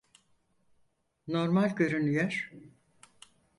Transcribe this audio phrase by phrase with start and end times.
[1.27, 2.51] Normal görünüyor.